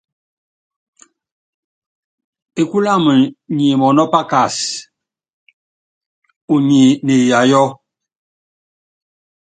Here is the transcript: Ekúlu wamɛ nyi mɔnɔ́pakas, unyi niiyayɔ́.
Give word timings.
Ekúlu 2.61 2.87
wamɛ 2.93 3.13
nyi 3.55 3.67
mɔnɔ́pakas, 3.81 4.55
unyi 6.53 6.81
niiyayɔ́. 7.05 7.67